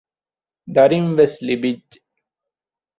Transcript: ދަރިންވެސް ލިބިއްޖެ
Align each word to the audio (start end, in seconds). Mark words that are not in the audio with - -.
ދަރިންވެސް 0.75 1.37
ލިބިއްޖެ 1.47 1.97